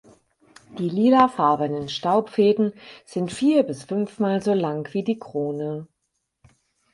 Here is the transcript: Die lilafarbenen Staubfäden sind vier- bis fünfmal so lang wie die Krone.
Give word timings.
Die 0.79 0.89
lilafarbenen 0.89 1.87
Staubfäden 1.87 2.73
sind 3.05 3.31
vier- 3.31 3.61
bis 3.61 3.83
fünfmal 3.83 4.41
so 4.41 4.51
lang 4.55 4.91
wie 4.95 5.03
die 5.03 5.19
Krone. 5.19 5.87